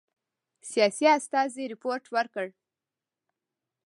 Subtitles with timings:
[0.71, 2.47] سیاسي استازي رپوټ ورکړ.